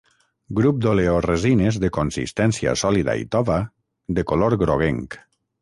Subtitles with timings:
[0.59, 3.61] Grup d'oleoresines de consistència sòlida i tova,
[4.21, 5.21] de color groguenc.